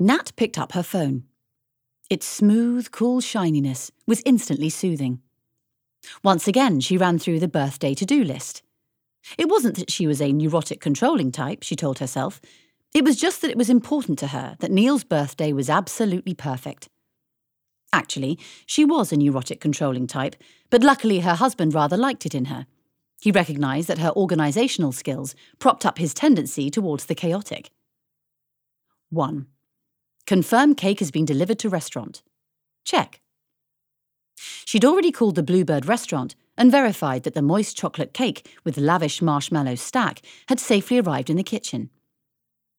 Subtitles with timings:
[0.00, 1.24] Nat picked up her phone.
[2.08, 5.20] Its smooth, cool shininess was instantly soothing.
[6.22, 8.62] Once again, she ran through the birthday to do list.
[9.36, 12.40] It wasn't that she was a neurotic controlling type, she told herself.
[12.94, 16.88] It was just that it was important to her that Neil's birthday was absolutely perfect.
[17.92, 20.36] Actually, she was a neurotic controlling type,
[20.70, 22.66] but luckily her husband rather liked it in her.
[23.20, 27.70] He recognised that her organisational skills propped up his tendency towards the chaotic.
[29.10, 29.46] 1.
[30.28, 32.22] Confirm cake has been delivered to restaurant.
[32.84, 33.22] Check.
[34.66, 39.22] She'd already called the Bluebird restaurant and verified that the moist chocolate cake with lavish
[39.22, 41.88] marshmallow stack had safely arrived in the kitchen.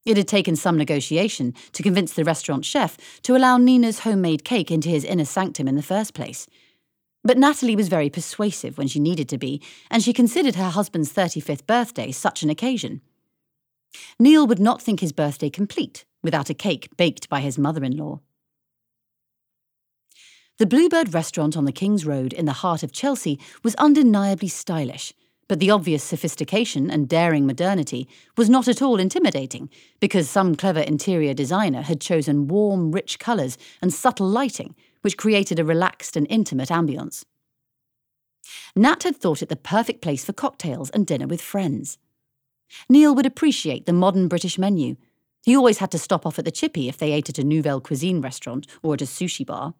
[0.05, 4.69] It had taken some negotiation to convince the restaurant chef to allow Nina's homemade cake
[4.69, 6.45] into his inner sanctum in the first place.
[7.23, 9.59] But Natalie was very persuasive when she needed to be,
[9.89, 13.01] and she considered her husband's 35th birthday such an occasion.
[14.19, 17.95] Neil would not think his birthday complete without a cake baked by his mother in
[17.95, 18.19] law.
[20.57, 25.13] The Bluebird restaurant on the King's Road in the heart of Chelsea was undeniably stylish,
[25.47, 30.81] but the obvious sophistication and daring modernity was not at all intimidating because some clever
[30.81, 36.27] interior designer had chosen warm, rich colours and subtle lighting, which created a relaxed and
[36.29, 37.23] intimate ambience.
[38.75, 41.97] Nat had thought it the perfect place for cocktails and dinner with friends.
[42.89, 44.97] Neil would appreciate the modern British menu.
[45.43, 47.81] He always had to stop off at the Chippy if they ate at a Nouvelle
[47.81, 49.73] Cuisine restaurant or at a sushi bar.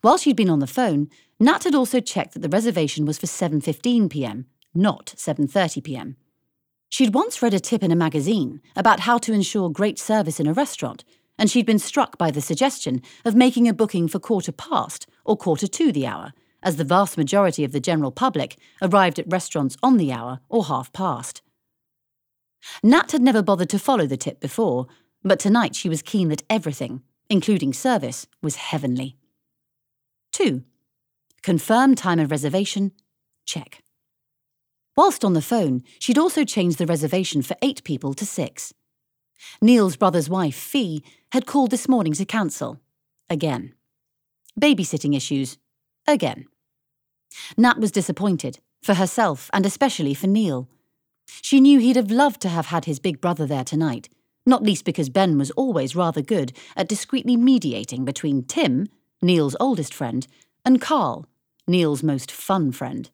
[0.00, 1.08] While she'd been on the phone,
[1.40, 6.16] Nat had also checked that the reservation was for 7:15 p.m., not 7:30 p.m.
[6.88, 10.46] She'd once read a tip in a magazine about how to ensure great service in
[10.46, 11.04] a restaurant,
[11.36, 15.36] and she'd been struck by the suggestion of making a booking for quarter past or
[15.36, 19.76] quarter to the hour, as the vast majority of the general public arrived at restaurants
[19.82, 21.42] on the hour or half past.
[22.82, 24.86] Nat had never bothered to follow the tip before,
[25.22, 29.16] but tonight she was keen that everything, including service, was heavenly.
[30.32, 30.62] 2.
[31.42, 32.92] Confirm time of reservation.
[33.46, 33.82] Check.
[34.96, 38.72] Whilst on the phone, she'd also changed the reservation for eight people to six.
[39.60, 42.80] Neil's brother's wife, Fee, had called this morning to cancel.
[43.28, 43.74] Again.
[44.60, 45.58] Babysitting issues.
[46.06, 46.46] Again.
[47.56, 50.68] Nat was disappointed, for herself and especially for Neil.
[51.26, 54.08] She knew he'd have loved to have had his big brother there tonight,
[54.46, 58.88] not least because Ben was always rather good at discreetly mediating between Tim,
[59.22, 60.26] Neil's oldest friend,
[60.64, 61.26] and Carl,
[61.66, 63.10] Neil's most fun friend.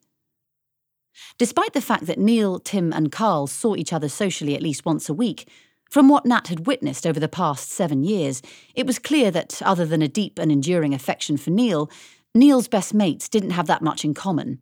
[1.38, 5.08] Despite the fact that Neil, Tim, and Carl saw each other socially at least once
[5.08, 5.48] a week,
[5.88, 8.42] from what Nat had witnessed over the past seven years,
[8.74, 11.90] it was clear that, other than a deep and enduring affection for Neil,
[12.34, 14.60] Neil's best mates didn't have that much in common.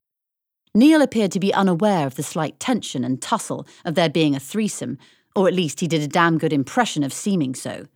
[0.78, 4.40] Neil appeared to be unaware of the slight tension and tussle of there being a
[4.40, 4.96] threesome,
[5.34, 7.86] or at least he did a damn good impression of seeming so.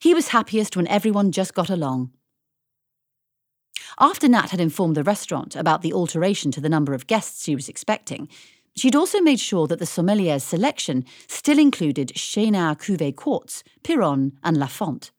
[0.00, 2.10] He was happiest when everyone just got along.
[4.00, 7.54] After Nat had informed the restaurant about the alteration to the number of guests she
[7.54, 8.26] was expecting,
[8.74, 14.56] she'd also made sure that the sommelier's selection still included Chénas Cuvée Quartz, Piron, and
[14.56, 15.10] Lafont.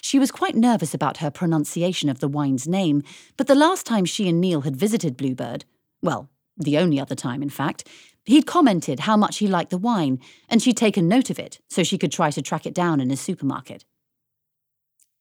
[0.00, 3.02] She was quite nervous about her pronunciation of the wine's name,
[3.36, 5.64] but the last time she and Neil had visited Bluebird,
[6.02, 7.88] well, the only other time, in fact,
[8.24, 11.82] he'd commented how much he liked the wine, and she'd taken note of it so
[11.82, 13.84] she could try to track it down in a supermarket.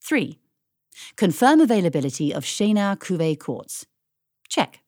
[0.03, 0.39] 3.
[1.15, 3.85] Confirm availability of Chénas Cuvée Quartz.
[4.49, 4.81] Check.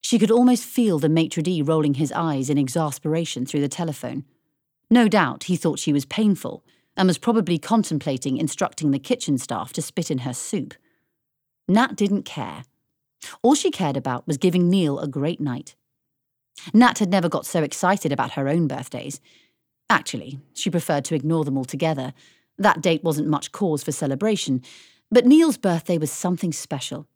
[0.00, 4.24] She could almost feel the maitre d' rolling his eyes in exasperation through the telephone.
[4.90, 6.62] No doubt he thought she was painful
[6.96, 10.74] and was probably contemplating instructing the kitchen staff to spit in her soup.
[11.68, 12.64] Nat didn't care.
[13.42, 15.74] All she cared about was giving Neil a great night.
[16.72, 19.20] Nat had never got so excited about her own birthdays.
[19.90, 22.12] Actually, she preferred to ignore them altogether
[22.58, 24.62] that date wasn't much cause for celebration,
[25.10, 27.06] but Neil's birthday was something special.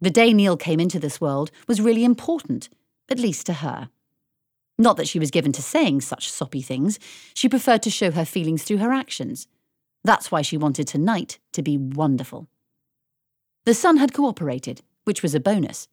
[0.00, 2.68] The day Neil came into this world was really important,
[3.08, 3.90] at least to her.
[4.78, 6.98] Not that she was given to saying such soppy things,
[7.34, 9.48] she preferred to show her feelings through her actions.
[10.04, 12.48] That's why she wanted tonight to be wonderful.
[13.64, 15.88] The sun had cooperated, which was a bonus.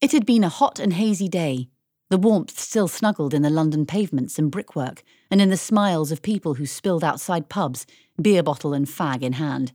[0.00, 1.68] It had been a hot and hazy day,
[2.08, 6.22] the warmth still snuggled in the London pavements and brickwork, and in the smiles of
[6.22, 7.84] people who spilled outside pubs,
[8.20, 9.72] beer bottle and fag in hand.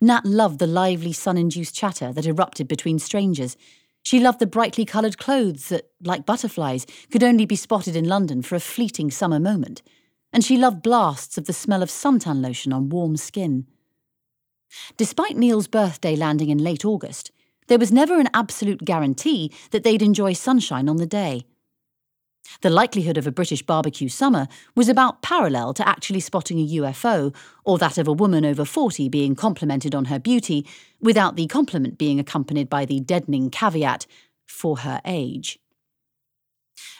[0.00, 3.58] Nat loved the lively sun induced chatter that erupted between strangers.
[4.02, 8.42] She loved the brightly coloured clothes that, like butterflies, could only be spotted in London
[8.42, 9.82] for a fleeting summer moment.
[10.32, 13.66] And she loved blasts of the smell of suntan lotion on warm skin.
[14.96, 17.30] Despite Neil's birthday landing in late August,
[17.68, 21.44] there was never an absolute guarantee that they'd enjoy sunshine on the day.
[22.60, 27.34] The likelihood of a British barbecue summer was about parallel to actually spotting a UFO,
[27.64, 30.66] or that of a woman over 40 being complimented on her beauty,
[31.00, 34.06] without the compliment being accompanied by the deadening caveat,
[34.46, 35.58] for her age.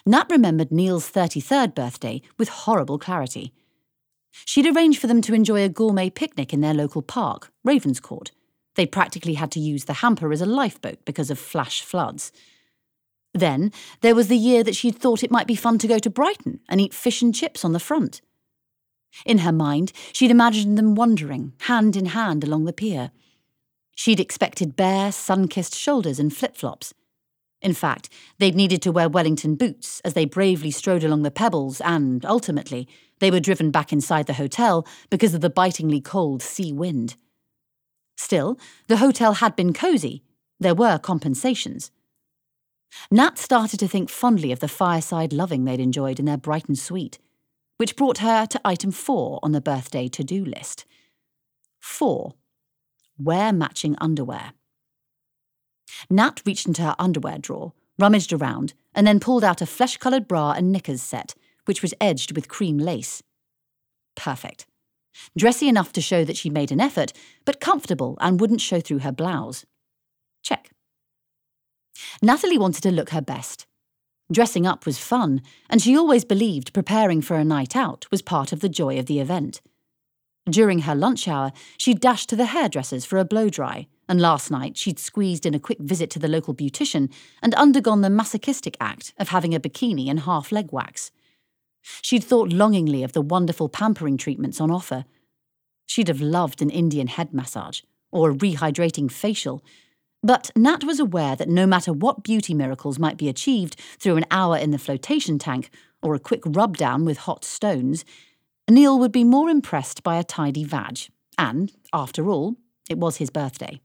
[0.05, 3.53] Nat remembered Neil's 33rd birthday with horrible clarity.
[4.45, 8.31] She'd arranged for them to enjoy a gourmet picnic in their local park, Ravenscourt.
[8.75, 12.31] They practically had to use the hamper as a lifeboat because of flash floods.
[13.33, 13.71] Then
[14.01, 16.59] there was the year that she'd thought it might be fun to go to Brighton
[16.67, 18.21] and eat fish and chips on the front.
[19.25, 23.11] In her mind, she'd imagined them wandering, hand in hand, along the pier.
[23.95, 26.93] She'd expected bare, sun kissed shoulders and flip flops.
[27.61, 31.81] In fact, they'd needed to wear Wellington boots as they bravely strode along the pebbles,
[31.81, 32.87] and, ultimately,
[33.19, 37.15] they were driven back inside the hotel because of the bitingly cold sea wind.
[38.15, 40.23] Still, the hotel had been cosy.
[40.59, 41.91] There were compensations.
[43.11, 47.19] Nat started to think fondly of the fireside loving they'd enjoyed in their Brighton suite,
[47.77, 50.85] which brought her to item four on the birthday to do list.
[51.79, 52.33] Four.
[53.17, 54.53] Wear matching underwear.
[56.09, 60.27] Nat reached into her underwear drawer, rummaged around, and then pulled out a flesh coloured
[60.27, 61.35] bra and knickers set,
[61.65, 63.23] which was edged with cream lace.
[64.15, 64.65] Perfect.
[65.37, 67.11] Dressy enough to show that she made an effort,
[67.45, 69.65] but comfortable and wouldn't show through her blouse.
[70.43, 70.71] Check.
[72.21, 73.65] Natalie wanted to look her best.
[74.31, 78.51] Dressing up was fun, and she always believed preparing for a night out was part
[78.51, 79.61] of the joy of the event.
[80.49, 84.49] During her lunch hour, she'd dashed to the hairdresser's for a blow dry, and last
[84.49, 87.11] night she'd squeezed in a quick visit to the local beautician
[87.41, 91.11] and undergone the masochistic act of having a bikini and half leg wax.
[92.01, 95.05] She'd thought longingly of the wonderful pampering treatments on offer.
[95.85, 97.81] She'd have loved an Indian head massage
[98.11, 99.63] or a rehydrating facial
[100.21, 104.25] but Nat was aware that no matter what beauty miracles might be achieved through an
[104.31, 105.69] hour in the flotation tank
[106.01, 108.03] or a quick rub down with hot stones,
[108.69, 110.99] Neil would be more impressed by a tidy vag.
[111.37, 112.57] And, after all,
[112.89, 113.81] it was his birthday.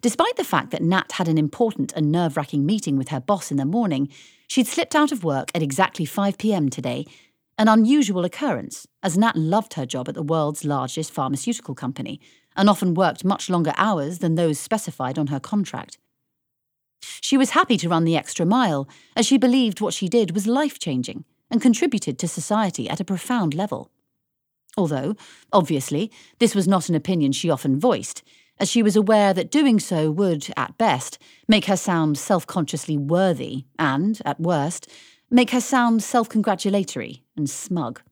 [0.00, 3.50] Despite the fact that Nat had an important and nerve wracking meeting with her boss
[3.50, 4.08] in the morning,
[4.48, 7.06] she'd slipped out of work at exactly 5 pm today,
[7.58, 12.20] an unusual occurrence, as Nat loved her job at the world's largest pharmaceutical company
[12.56, 15.98] and often worked much longer hours than those specified on her contract.
[17.20, 20.46] She was happy to run the extra mile, as she believed what she did was
[20.46, 23.90] life changing and contributed to society at a profound level.
[24.76, 25.16] Although,
[25.52, 28.22] obviously, this was not an opinion she often voiced,
[28.58, 31.18] as she was aware that doing so would, at best,
[31.48, 34.88] make her sound self consciously worthy and, at worst,
[35.30, 38.02] make her sound self congratulatory and smug.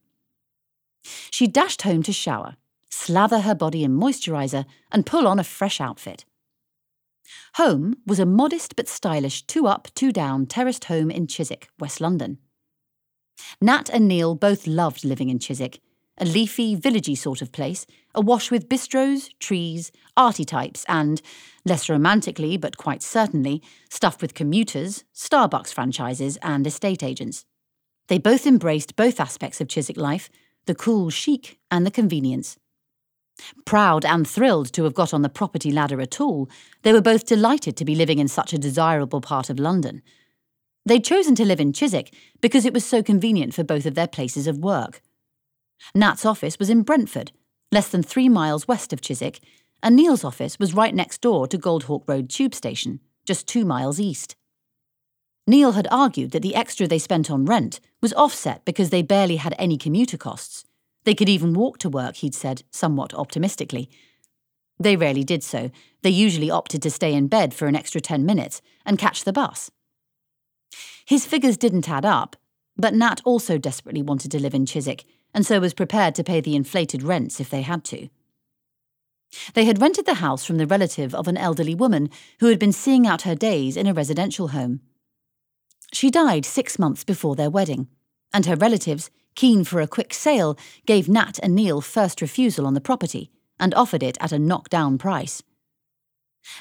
[1.31, 2.55] She dashed home to shower
[2.89, 6.25] slather her body in moisturiser, and pull on a fresh outfit.
[7.55, 12.01] Home was a modest but stylish two up, two down terraced home in Chiswick, West
[12.01, 12.39] London.
[13.61, 15.79] Nat and Neil both loved living in Chiswick,
[16.17, 21.21] a leafy, villagey sort of place, awash with bistros, trees, arty types, and,
[21.65, 27.45] less romantically but quite certainly, stuffed with commuters, Starbucks franchises, and estate agents.
[28.07, 30.29] They both embraced both aspects of Chiswick life
[30.65, 32.57] the cool chic and the convenience.
[33.65, 36.49] Proud and thrilled to have got on the property ladder at all,
[36.83, 40.01] they were both delighted to be living in such a desirable part of London.
[40.85, 44.07] They'd chosen to live in Chiswick because it was so convenient for both of their
[44.07, 45.01] places of work.
[45.93, 47.31] Nat's office was in Brentford,
[47.71, 49.39] less than three miles west of Chiswick,
[49.81, 53.99] and Neil's office was right next door to Goldhawk Road tube station, just two miles
[53.99, 54.35] east.
[55.47, 59.37] Neil had argued that the extra they spent on rent was offset because they barely
[59.37, 60.65] had any commuter costs.
[61.09, 63.89] They could even walk to work, he'd said, somewhat optimistically.
[64.79, 65.71] They rarely did so.
[66.03, 69.33] They usually opted to stay in bed for an extra 10 minutes and catch the
[69.33, 69.71] bus.
[71.07, 72.35] His figures didn't add up,
[72.77, 76.41] but Nat also desperately wanted to live in Chiswick, and so was prepared to pay
[76.41, 78.09] the inflated rents if they had to.
[79.55, 82.71] They had rented the house from the relative of an elderly woman who had been
[82.71, 84.81] seeing out her days in a residential home.
[85.91, 87.87] She died six months before their wedding,
[88.31, 92.73] and her relatives, keen for a quick sale, gave Nat and Neil first refusal on
[92.73, 95.43] the property and offered it at a knockdown price.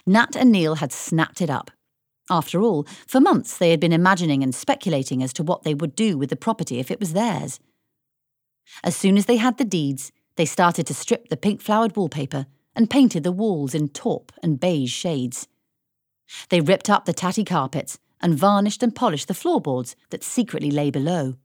[0.06, 1.70] Nat and Neil had snapped it up.
[2.30, 5.94] After all, for months they had been imagining and speculating as to what they would
[5.94, 7.58] do with the property if it was theirs.
[8.84, 12.46] As soon as they had the deeds, they started to strip the pink flowered wallpaper
[12.76, 15.48] and painted the walls in taupe and beige shades.
[16.50, 20.90] They ripped up the tatty carpets and varnished and polished the floorboards that secretly lay
[20.90, 21.36] below.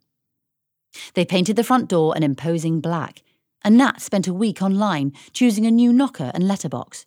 [1.13, 3.21] They painted the front door an imposing black,
[3.63, 7.05] and Nat spent a week online choosing a new knocker and letterbox.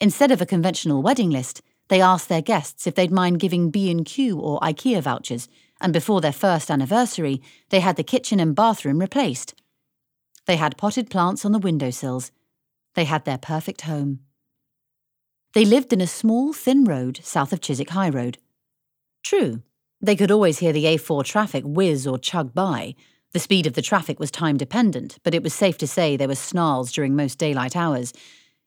[0.00, 4.38] Instead of a conventional wedding list, they asked their guests if they'd mind giving B&Q
[4.38, 5.48] or IKEA vouchers,
[5.80, 9.54] and before their first anniversary, they had the kitchen and bathroom replaced.
[10.46, 12.30] They had potted plants on the windowsills.
[12.94, 14.20] They had their perfect home.
[15.54, 18.38] They lived in a small, thin road south of Chiswick High Road.
[19.22, 19.62] True,
[20.02, 22.94] they could always hear the A4 traffic whiz or chug by.
[23.32, 26.28] The speed of the traffic was time dependent, but it was safe to say there
[26.28, 28.12] were snarls during most daylight hours.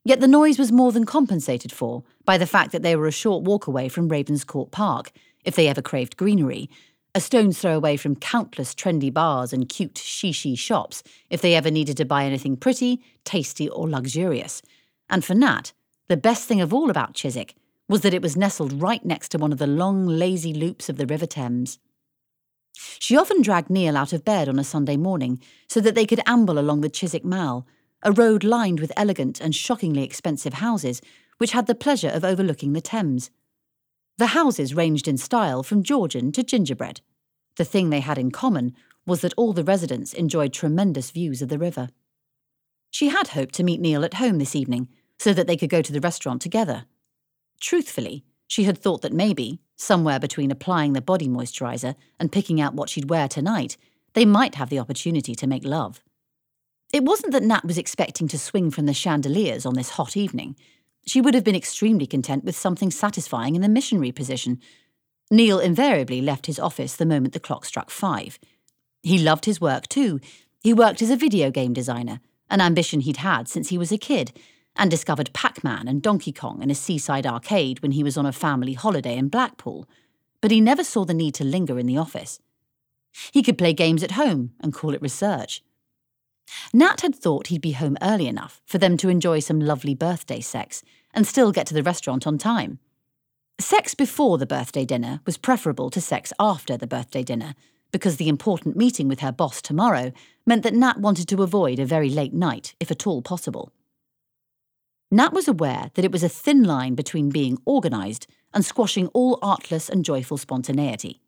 [0.06, 3.12] Yet the noise was more than compensated for by the fact that they were a
[3.12, 5.12] short walk away from Ravenscourt Park,
[5.44, 6.70] if they ever craved greenery,
[7.14, 11.72] a stone's throw away from countless trendy bars and cute shishi shops, if they ever
[11.72, 14.62] needed to buy anything pretty, tasty, or luxurious.
[15.10, 15.74] And for Nat,
[16.08, 17.56] the best thing of all about Chiswick
[17.88, 20.98] was that it was nestled right next to one of the long, lazy loops of
[20.98, 21.80] the River Thames.
[23.00, 26.22] She often dragged Neil out of bed on a Sunday morning so that they could
[26.26, 27.68] amble along the Chiswick Mall,
[28.04, 31.02] a road lined with elegant and shockingly expensive houses,
[31.38, 33.30] which had the pleasure of overlooking the Thames.
[34.18, 37.02] The houses ranged in style from Georgian to gingerbread.
[37.58, 38.76] The thing they had in common
[39.06, 41.90] was that all the residents enjoyed tremendous views of the river.
[42.90, 45.82] She had hoped to meet Neil at home this evening, so that they could go
[45.82, 46.86] to the restaurant together.
[47.60, 52.76] Truthfully, she had thought that maybe, somewhere between applying the body moisturiser and picking out
[52.76, 53.78] what she'd wear tonight,
[54.14, 56.02] they might have the opportunity to make love.
[56.94, 60.56] It wasn't that Nat was expecting to swing from the chandeliers on this hot evening.
[61.06, 64.60] She would have been extremely content with something satisfying in the missionary position.
[65.30, 68.40] Neil invariably left his office the moment the clock struck five.
[69.04, 70.20] He loved his work too.
[70.62, 73.98] He worked as a video game designer, an ambition he'd had since he was a
[73.98, 74.32] kid,
[74.76, 78.26] and discovered Pac Man and Donkey Kong in a seaside arcade when he was on
[78.26, 79.88] a family holiday in Blackpool,
[80.42, 82.40] but he never saw the need to linger in the office.
[83.32, 85.64] He could play games at home and call it research.
[86.74, 90.42] Nat had thought he'd be home early enough for them to enjoy some lovely birthday
[90.42, 92.80] sex and still get to the restaurant on time.
[93.60, 97.56] Sex before the birthday dinner was preferable to sex after the birthday dinner
[97.92, 100.12] because the important meeting with her boss tomorrow
[100.46, 103.72] meant that Nat wanted to avoid a very late night, if at all possible.
[105.16, 109.40] Nat was aware that it was a thin line between being organised and squashing all
[109.42, 111.22] artless and joyful spontaneity.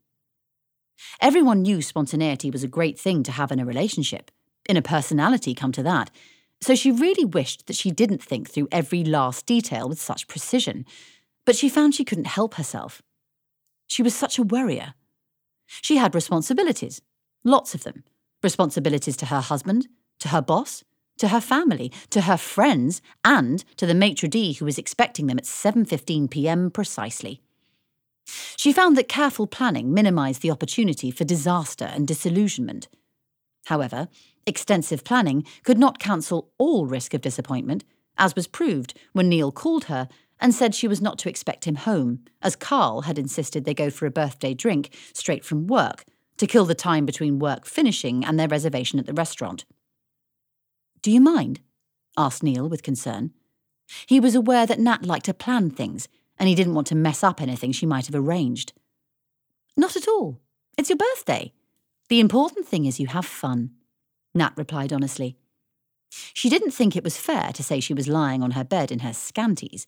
[1.21, 4.29] Everyone knew spontaneity was a great thing to have in a relationship,
[4.67, 6.11] in a personality, come to that,
[6.59, 10.85] so she really wished that she didn't think through every last detail with such precision,
[11.45, 13.01] but she found she couldn't help herself.
[13.87, 14.95] She was such a worrier.
[15.65, 17.01] She had responsibilities,
[17.45, 18.03] lots of them
[18.43, 19.87] responsibilities to her husband,
[20.19, 20.83] to her boss,
[21.17, 25.37] to her family, to her friends, and to the maitre d' who was expecting them
[25.37, 26.71] at 7:15 p.m.
[26.71, 27.41] precisely.
[28.55, 32.87] She found that careful planning minimized the opportunity for disaster and disillusionment.
[33.65, 34.07] However,
[34.45, 37.83] extensive planning could not cancel all risk of disappointment,
[38.17, 40.07] as was proved when Neil called her
[40.39, 43.89] and said she was not to expect him home, as Carl had insisted they go
[43.89, 46.05] for a birthday drink straight from work
[46.37, 49.65] to kill the time between work finishing and their reservation at the restaurant.
[51.01, 51.59] Do you mind?
[52.17, 53.31] asked Neil with concern.
[54.05, 57.23] He was aware that Nat liked to plan things, and he didn't want to mess
[57.23, 58.73] up anything she might have arranged.
[59.75, 60.39] Not at all.
[60.77, 61.53] It's your birthday.
[62.09, 63.71] The important thing is you have fun,
[64.33, 65.37] Nat replied honestly.
[66.09, 68.99] She didn't think it was fair to say she was lying on her bed in
[68.99, 69.85] her scanties.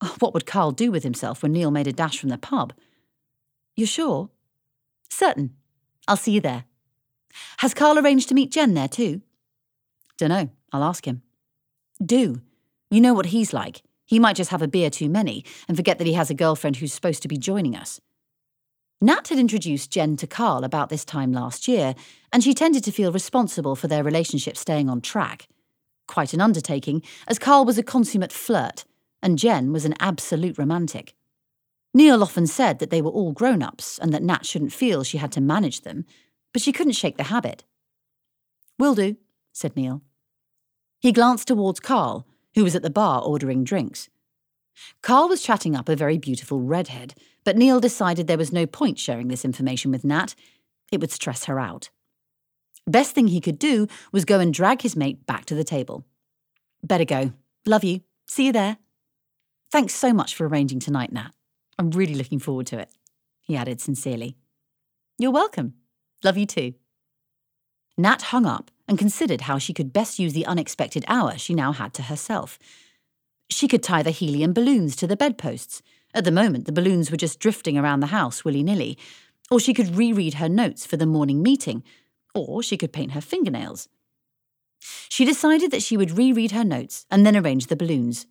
[0.00, 2.72] Oh, what would Carl do with himself when Neil made a dash from the pub?
[3.76, 4.30] You're sure?
[5.08, 5.54] Certain.
[6.08, 6.64] I'll see you there.
[7.58, 9.22] Has Carl arranged to meet Jen there too?
[10.18, 10.50] Dunno.
[10.72, 11.22] I'll ask him.
[12.04, 12.42] Do.
[12.90, 13.82] You know what he's like.
[14.06, 16.76] He might just have a beer too many and forget that he has a girlfriend
[16.76, 18.00] who's supposed to be joining us.
[19.00, 21.94] Nat had introduced Jen to Carl about this time last year,
[22.32, 25.48] and she tended to feel responsible for their relationship staying on track.
[26.06, 28.84] Quite an undertaking, as Carl was a consummate flirt,
[29.20, 31.14] and Jen was an absolute romantic.
[31.94, 35.18] Neil often said that they were all grown ups and that Nat shouldn't feel she
[35.18, 36.04] had to manage them,
[36.52, 37.64] but she couldn't shake the habit.
[38.78, 39.16] Will do,
[39.52, 40.02] said Neil.
[41.00, 44.08] He glanced towards Carl, who was at the bar ordering drinks.
[45.02, 48.98] Carl was chatting up a very beautiful redhead, but Neil decided there was no point
[48.98, 50.34] sharing this information with Nat.
[50.90, 51.90] It would stress her out.
[52.86, 56.04] Best thing he could do was go and drag his mate back to the table.
[56.82, 57.32] Better go.
[57.64, 58.00] Love you.
[58.26, 58.78] See you there.
[59.70, 61.30] Thanks so much for arranging tonight, Nat.
[61.78, 62.90] I'm really looking forward to it,
[63.40, 64.36] he added sincerely.
[65.18, 65.74] You're welcome.
[66.24, 66.74] Love you too.
[67.96, 71.72] Nat hung up and considered how she could best use the unexpected hour she now
[71.72, 72.58] had to herself.
[73.48, 75.80] She could tie the helium balloons to the bedposts.
[76.12, 78.98] At the moment, the balloons were just drifting around the house willy nilly.
[79.50, 81.82] Or she could reread her notes for the morning meeting.
[82.34, 83.88] Or she could paint her fingernails.
[85.08, 88.26] She decided that she would reread her notes and then arrange the balloons.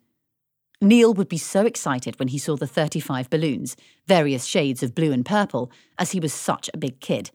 [0.80, 3.76] Neil would be so excited when he saw the 35 balloons,
[4.06, 7.32] various shades of blue and purple, as he was such a big kid.